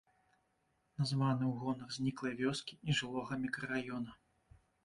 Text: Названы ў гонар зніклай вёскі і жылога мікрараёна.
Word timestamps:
Названы 1.01 1.43
ў 1.51 1.59
гонар 1.63 1.93
зніклай 1.97 2.33
вёскі 2.41 2.73
і 2.87 2.99
жылога 3.01 3.41
мікрараёна. 3.47 4.11